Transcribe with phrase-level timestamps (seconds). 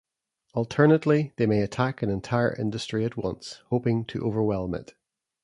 [0.55, 4.95] Alternately they may attack an entire industry at once, hoping to overwhelm it.